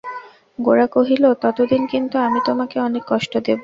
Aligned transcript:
গোরা 0.59 0.87
কহিল, 0.87 1.23
ততদিন 1.43 1.81
কিন্তু 1.91 2.15
আমি 2.19 2.39
তোমাকে 2.45 2.77
অনেক 2.79 3.03
কষ্ট 3.07 3.33
দেব। 3.47 3.59